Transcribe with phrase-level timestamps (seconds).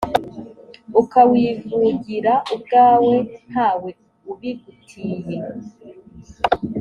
[1.01, 3.15] ukawivugira ubwawe
[3.49, 3.89] ntawe
[4.31, 5.37] ubigutiye.